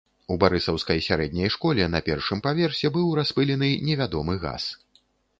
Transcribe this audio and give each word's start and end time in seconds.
У 0.33 0.35
барысаўскай 0.43 1.01
сярэдняй 1.07 1.49
школе 1.55 1.83
на 1.95 1.99
першым 2.07 2.41
паверсе 2.47 2.91
быў 2.95 3.11
распылены 3.19 3.69
невядомы 3.91 4.39
газ. 4.47 4.65